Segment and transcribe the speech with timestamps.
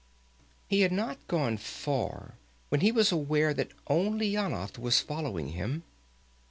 [0.67, 2.33] He had not gone far
[2.69, 5.83] when he was aware that only Yanath was following him.